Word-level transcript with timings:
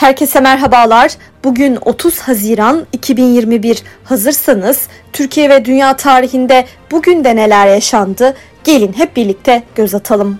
Herkese 0.00 0.40
merhabalar. 0.40 1.12
Bugün 1.44 1.78
30 1.84 2.18
Haziran 2.18 2.86
2021. 2.92 3.82
Hazırsanız 4.04 4.88
Türkiye 5.12 5.50
ve 5.50 5.64
dünya 5.64 5.96
tarihinde 5.96 6.64
bugün 6.90 7.24
de 7.24 7.36
neler 7.36 7.66
yaşandı? 7.66 8.34
Gelin 8.64 8.92
hep 8.92 9.16
birlikte 9.16 9.62
göz 9.74 9.94
atalım. 9.94 10.38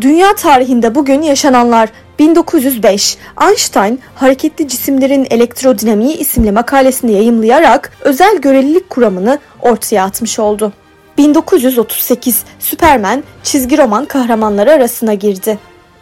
Dünya 0.00 0.34
tarihinde 0.34 0.94
bugün 0.94 1.22
yaşananlar 1.22 1.88
1905 2.18 3.16
Einstein 3.42 4.00
hareketli 4.14 4.68
cisimlerin 4.68 5.26
elektrodinamiği 5.30 6.16
isimli 6.16 6.52
makalesini 6.52 7.12
yayımlayarak 7.12 7.92
özel 8.00 8.38
görelilik 8.38 8.90
kuramını 8.90 9.38
ortaya 9.62 10.04
atmış 10.04 10.38
oldu. 10.38 10.72
1938 11.18 12.44
Superman 12.58 13.24
çizgi 13.42 13.78
roman 13.78 14.04
kahramanları 14.04 14.72
arasına 14.72 15.14
girdi. 15.14 15.58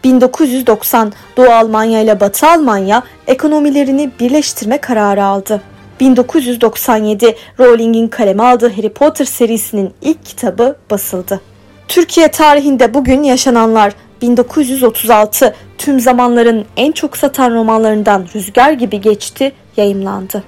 1990 0.07 1.13
Doğu 1.37 1.49
Almanya 1.49 2.01
ile 2.01 2.19
Batı 2.19 2.47
Almanya 2.47 3.03
ekonomilerini 3.27 4.11
birleştirme 4.19 4.77
kararı 4.77 5.23
aldı. 5.23 5.61
1997 5.99 7.35
Rowling'in 7.59 8.07
kaleme 8.07 8.43
aldığı 8.43 8.69
Harry 8.69 8.89
Potter 8.89 9.25
serisinin 9.25 9.93
ilk 10.01 10.25
kitabı 10.25 10.75
basıldı. 10.91 11.41
Türkiye 11.87 12.27
tarihinde 12.27 12.93
bugün 12.93 13.23
yaşananlar 13.23 13.93
1936 14.21 15.55
tüm 15.77 15.99
zamanların 15.99 16.65
en 16.77 16.91
çok 16.91 17.17
satan 17.17 17.55
romanlarından 17.55 18.27
Rüzgar 18.35 18.71
gibi 18.71 19.01
geçti 19.01 19.51
yayımlandı. 19.77 20.43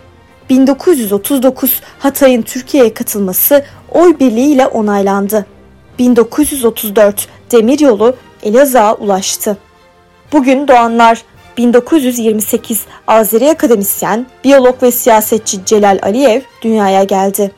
1939 0.49 1.82
Hatay'ın 1.99 2.41
Türkiye'ye 2.41 2.94
katılması 2.94 3.66
oy 3.91 4.20
birliğiyle 4.20 4.68
onaylandı. 4.68 5.46
1934 5.99 7.27
Demiryolu 7.52 8.16
Elazığ'a 8.43 8.95
ulaştı. 8.95 9.57
Bugün 10.31 10.67
doğanlar 10.67 11.23
1928 11.57 12.85
Azeri 13.07 13.49
akademisyen, 13.49 14.26
biyolog 14.43 14.84
ve 14.84 14.91
siyasetçi 14.91 15.65
Celal 15.65 15.99
Aliyev 16.01 16.41
dünyaya 16.62 17.04
geldi. 17.04 17.51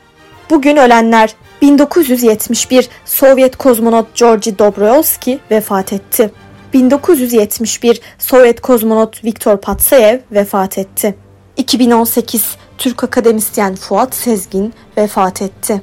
Bugün 0.50 0.76
ölenler 0.76 1.34
1971 1.62 2.88
Sovyet 3.04 3.56
kozmonot 3.56 4.14
Georgi 4.14 4.58
Dobrovolsky 4.58 5.38
vefat 5.50 5.92
etti. 5.92 6.32
1971 6.72 8.00
Sovyet 8.18 8.60
kozmonot 8.60 9.24
Viktor 9.24 9.56
Patsayev 9.56 10.18
vefat 10.32 10.78
etti. 10.78 11.14
2018 11.56 12.56
Türk 12.78 13.04
akademisyen 13.04 13.74
Fuat 13.74 14.14
Sezgin 14.14 14.74
vefat 14.96 15.42
etti. 15.42 15.82